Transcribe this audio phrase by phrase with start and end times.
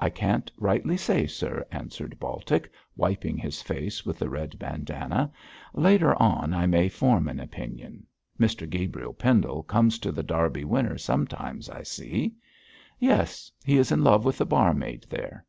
[0.00, 5.30] 'I can't rightly say, sir,' answered Baltic, wiping his face with the red bandanna.
[5.72, 8.04] 'Later on I may form an opinion.
[8.40, 12.34] Mr Gabriel Pendle comes to The Derby Winner sometimes, I see.'
[12.98, 15.46] 'Yes; he is in love with the barmaid there.'